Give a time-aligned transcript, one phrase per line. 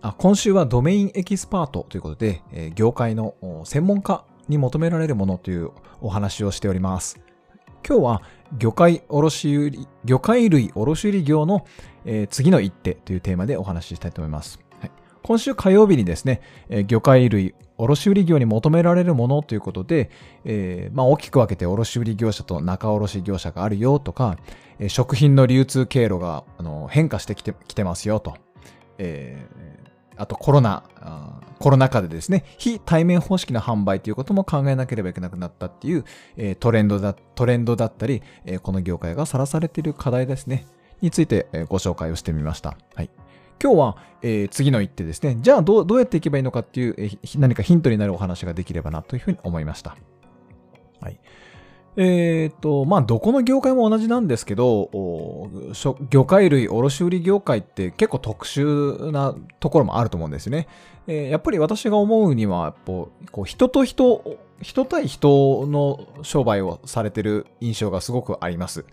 [0.00, 3.34] あ今週はドメインエキスパートということで、えー業界の
[3.64, 5.70] 専門家に求められるものという
[6.00, 7.18] お話をしております。
[7.86, 8.22] 今日は
[8.58, 11.66] 魚介卸売魚介類卸売業の、
[12.04, 14.60] えー次の一手というテーマでお話ししたいと思います。
[14.80, 14.90] はい、
[15.24, 20.10] 今週火曜日にですね、えー魚介類卸売業に求められるものということで、
[20.44, 24.36] えーまあ、大きく分けて卸売業者と仲卸業者があるよとか、
[24.78, 28.36] え食品の流通経路があの変化してきてきてますよと。
[28.98, 29.44] え
[30.18, 30.82] あとコロナ、
[31.58, 36.04] コロナ禍でですね、非対面方式の販売ということも考えなければいけなくなったっていう、
[36.36, 40.66] えートレンドだ、トレンドだったり、えーこの業界がさらされている課題ですね、
[41.00, 42.76] について、えーご紹介をしてみました。
[42.94, 43.10] はい。
[43.62, 45.36] 今日は、えー次の一手ですね。
[45.40, 49.96] じゃあどう、どうやっていけばいいのかっていう、えー何かヒントになるお話ができればなというふうに思いました。
[51.00, 51.20] はい。
[51.96, 54.90] えっ、と、まあ、どこの業界も同じなんですけど、
[56.10, 60.68] 魚介類卸売業界って結構特殊なところもあると思うんですね。
[61.06, 68.84] えーやっぱり私が思うには、こうこう人と人、人対人の商売をされてる印象がすごくあります。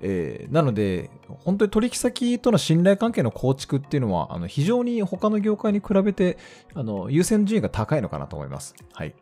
[0.00, 1.10] えーなので、
[1.44, 6.38] 本当に取引先との信頼関係の構築っていうのは、あの非常に他の業界に比べて
[6.74, 8.76] あの優先順位が高いのかなと思います。
[8.92, 9.14] はい。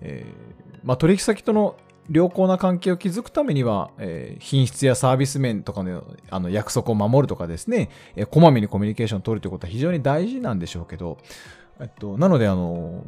[0.00, 1.76] えーまあ、取引先との
[2.10, 11.18] 良好な関係を築くためには、えー品質やサービス面とかのあの約束を守るとかですね、えーこまめにコミュニケーションを取るということは非常に大事なんでしょうけど、
[11.80, 13.04] えっと、なので、あの、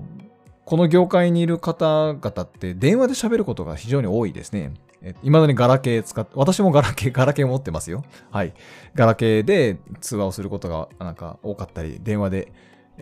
[0.64, 4.72] この業界にいる方々って電話で喋ることが非常に多いですね。
[5.02, 8.04] え未だにガラケー使って、私もガラケー、ガラケー持ってますよ。
[8.30, 8.52] はい。
[8.94, 12.52] ガラケーで通話をすることがなんか多かったり、電話で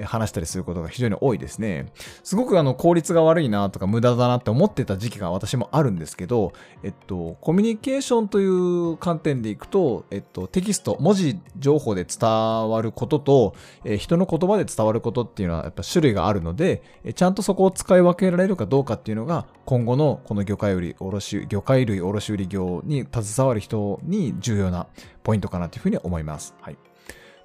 [0.03, 1.87] 話したりすることが非常に多いですね。
[2.23, 24.87] すごくあの効率が悪いなとか無駄だなって思ってた時期が私もあるんですけど、えっと、コミュニケーションという観点でいくと、えっと、テキスト、文字情報で伝わることと、えー人の言葉で伝わることっていうのはやっぱ種類があるので、えちゃんとそこを使い分けられるかどうかっていうのが、今後のこの魚介類卸、魚介類卸売業に携わる人に重要な
[25.23, 26.55] ポイントかなというふうに思います。
[26.61, 26.77] はい。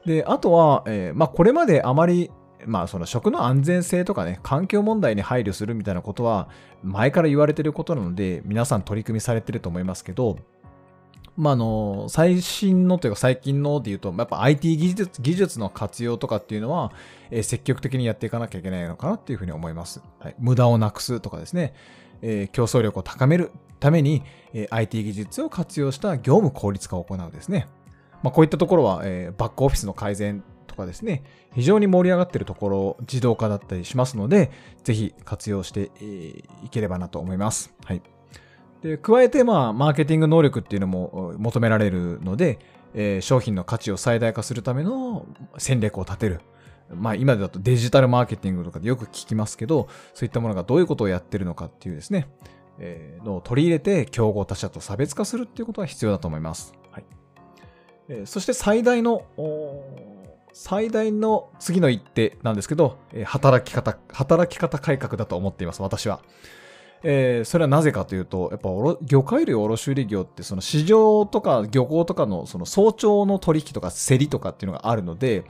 [0.05, 2.31] で、あとは、えーまあ、これまであまり、
[2.65, 6.49] まあ、その食の安全性とかね、環境問題に配慮するみたいなことは、
[6.83, 10.37] 前から言われてることなので、皆さん取り組みされてると思いますけど、
[11.39, 16.91] まあ、あの、最新のというか最近ので言うと、やっぱ IT 技術技術の活用とかっていうのは、
[17.31, 20.01] えー積極的にやっていかなきゃいけないのかなっていうふうに思います。
[20.19, 21.73] はい、無駄をなくすとかですね、
[22.21, 27.67] えー競争力を高めるために、えー IT 技術を活用した業務効率化を行うですね。
[28.21, 34.51] まあ、こういったところは、えバックオフィスの改善とかですね、非常に盛り上がってるところ、自動化だったりしますので、
[34.83, 35.91] ぜひ活用して、
[36.63, 37.73] いければなと思います。
[37.83, 38.01] はい。
[38.81, 42.59] で、加えて、まあ、マーケティング能力っていうのも求められるので、
[42.93, 45.25] えー商品の価値を最大化するための
[45.57, 46.41] 戦略を立てる。
[46.91, 52.27] まあ、今だとデジタルマーケティングとかでよく聞きますけど、そういったものがどういうことをやってるのかっていうですね、
[52.79, 56.73] えーのを取り入れて競合他社と差別化するっていうことが必要だと思います。
[56.91, 57.05] はい。
[58.07, 59.23] えーそして最大の、
[60.61, 66.19] 最大の次の一手なんですけど、働き方、働き方改革だと思っています、私は。
[67.01, 75.45] えーそれはなぜかというと、やっぱおろ魚介類卸売業ってその市場とか漁港とかのその早朝の取引とか競りとかっていうのがあるので、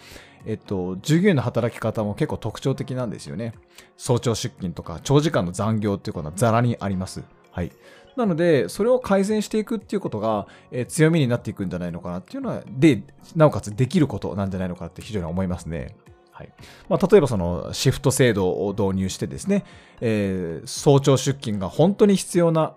[0.45, 3.55] えっと、従業員の働き方も結構特徴的なんですよね。
[3.97, 7.23] 早朝出勤とか長時間の残業っていうことはザラにあります。
[7.49, 7.71] はい。
[8.19, 13.03] なので、それを改善していくっていうことが、えー強みになっていくんじゃないのかなっていうのは、で、
[13.35, 15.95] なおかつできることなんじゃないのかなって非常に思いますね。
[16.31, 16.49] はい。
[16.87, 19.63] まあ、例えばそのシフト制度を導入してですね、
[20.01, 22.75] えー早朝出勤が本当に必要な、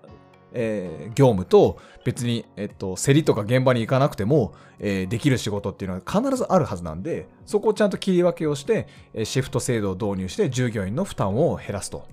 [0.53, 12.07] えー業務と別に、えっと、競りとか現場に行かなくても、えーできる仕事っていうのは必ずあるはずなんで、そこをちゃんと切り分けをして、えシフト制度を導入して従業員の負担を減らすと。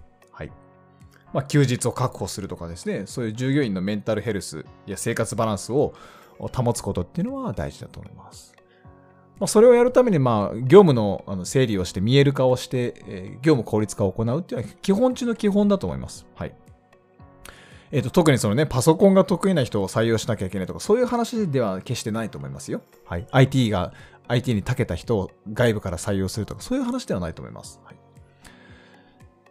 [1.33, 5.93] まあ、休日を確保するとかですね、そういう従業員のメンタルヘルスや生活バランスを
[6.39, 8.53] 保つことっていうのは大事だと思います。
[9.39, 16.25] まあ、それをやるために、まあ、業務の整理をして、見える化をして、え業務効率化を行うっていうのは基本中の基本だと思います。
[16.35, 16.53] はい。
[17.91, 22.81] えっ、と、特にそのね、パソコンが得意な人を採用しなきゃいけないとか、そういう話では決してないと思いますよ。
[23.05, 23.27] はい。
[23.31, 23.93] IT が
[24.27, 27.79] IT に長けた人を外部から採用するとか、そういう話ではないと思います。
[27.83, 27.98] はい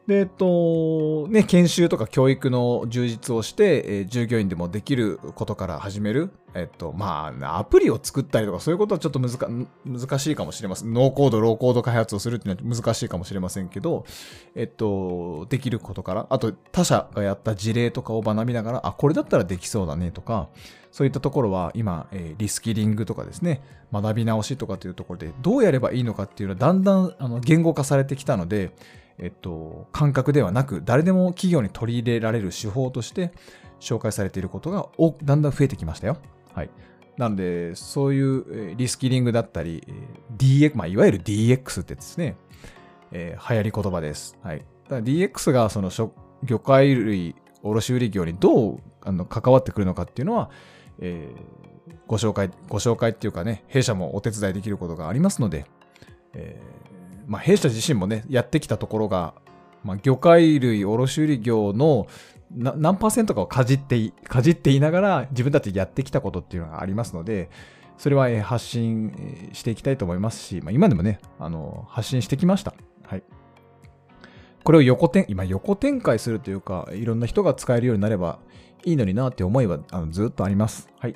[0.09, 6.31] で、えっと、ね、研修とか教育の充実をして、えー、従業員でもできることから始める。
[6.55, 10.93] えっと、まあ、アプリを作ったりとか、そういうことはちょっと難しいかもしれません。
[10.93, 14.05] ノーコード、ローコード開発をするっていうのは難しいかもしれませんけど、
[14.55, 20.49] えっと、できることから、あと他社がやった事例とかを学びながら、あ、これだったらできそうだねとか、
[20.91, 23.63] そういったところは今、えー、リスキリングとかですね、
[23.93, 28.73] 学び直しとかというところで、どうやればいいのかっていうのはだんだんあの言語化されてきたので、
[29.19, 33.33] えっと、感覚ではなく、誰でも企業に取り入れられる手法として
[33.81, 34.89] 紹介されていることが
[35.23, 36.17] だんだん増えてきましたよ。
[36.55, 36.71] はい。
[37.17, 39.83] なので、そういうリスキリングだったり、
[40.37, 42.37] DX、まあ、いわゆる DX ってですね、
[43.11, 44.37] えー、流行り言葉です。
[44.43, 44.65] はい。
[44.89, 50.51] DX がその魚介類卸売業にどうあの関わってくるのかっていうのは、
[51.01, 55.67] えー、ご紹介、ご紹介っていうかね、弊社もお手伝いできることがありますので、
[56.35, 56.89] えー
[57.29, 59.35] まあ、弊社自身もね、やってきたところが、
[59.85, 62.07] まあ、魚介類卸売業の
[62.51, 67.51] 何パーセントかをかじって、かじっていながら自分たちでやってきたことっていうのがありますので、
[67.99, 72.75] それは発信していきたいと思いますし、まあ、今でもね、あの、発信してきました。
[73.05, 73.23] はい。
[74.65, 78.39] これを横展、今横展開するというか、いろんな人が使えるようになれば
[78.85, 80.89] いいのになって思いはあのずっとあります。
[80.99, 81.15] はい。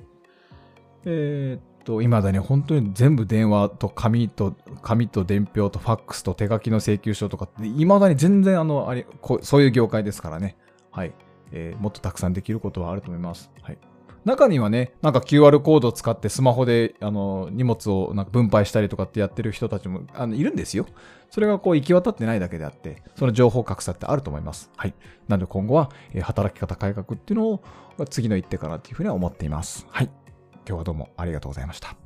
[1.05, 9.07] えー、と、今だに本当に全部電話と紙と、紙と伝票とファックスと手書きの請求書とかって、未だに全然あの、あれ、
[9.43, 10.57] そういう業界ですからね。
[10.93, 11.13] はい。
[11.51, 13.51] えー、もっとたくさんできることはあると思います。
[13.63, 13.79] はい。
[14.25, 20.87] 中にはね、なんか QR コードを使ってスマホであの荷物をなんか分配したりとかってやってる人たちもあのいるんですよ。
[21.31, 24.71] それがこう行き渡ってないだけであって、その情報格差ってあると思います。
[24.77, 24.95] はい。
[25.27, 27.63] なので今後は、えー、働き方改革っていうのを
[28.09, 29.87] 次の一手かなっていうふうには思っています。
[29.91, 30.11] はい。
[30.69, 31.97] 今日はどうもありがとうございました。